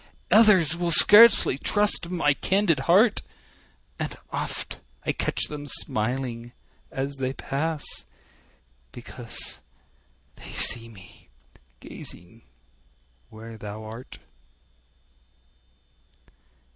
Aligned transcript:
Others 0.31 0.75
will 0.75 0.89
scarcely 0.89 1.59
trust 1.59 2.09
my 2.09 2.33
candid 2.33 2.79
heart; 2.89 3.21
And 3.99 4.17
oft 4.31 4.79
I 5.05 5.11
catch 5.11 5.43
them 5.43 5.67
smiling 5.67 6.53
as 6.89 7.17
they 7.17 7.33
pass, 7.33 7.85
Because 8.91 9.61
they 10.37 10.53
see 10.53 10.89
me 10.89 11.29
gazing 11.81 12.41
where 13.29 13.59
thou 13.59 13.83
art. 13.83 14.17